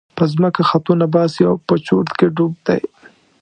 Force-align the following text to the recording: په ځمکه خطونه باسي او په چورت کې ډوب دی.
په 0.17 0.23
ځمکه 0.33 0.61
خطونه 0.69 1.05
باسي 1.13 1.41
او 1.49 1.55
په 1.67 1.73
چورت 1.85 2.09
کې 2.17 2.27
ډوب 2.35 2.53
دی. 2.67 2.81